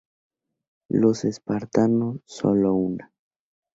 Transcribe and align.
Los 0.89 1.25
espartanos 1.25 2.21
sólo 2.25 2.73
una. 2.73 3.13